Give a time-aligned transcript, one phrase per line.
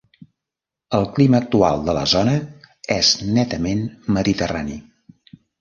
[0.99, 2.35] El clima actual de la zona
[2.97, 3.87] és netament
[4.19, 4.83] mediterrani.